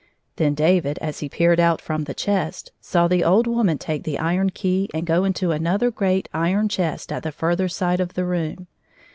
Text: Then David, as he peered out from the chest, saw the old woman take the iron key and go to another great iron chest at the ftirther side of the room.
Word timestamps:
Then 0.37 0.55
David, 0.55 0.97
as 0.99 1.19
he 1.19 1.29
peered 1.29 1.59
out 1.59 1.79
from 1.79 2.05
the 2.05 2.15
chest, 2.15 2.71
saw 2.81 3.07
the 3.07 3.23
old 3.23 3.45
woman 3.45 3.77
take 3.77 4.01
the 4.03 4.17
iron 4.17 4.49
key 4.49 4.89
and 4.95 5.05
go 5.05 5.31
to 5.31 5.51
another 5.51 5.91
great 5.91 6.27
iron 6.33 6.69
chest 6.69 7.11
at 7.11 7.21
the 7.21 7.31
ftirther 7.31 7.71
side 7.71 7.99
of 7.99 8.15
the 8.15 8.25
room. 8.25 8.65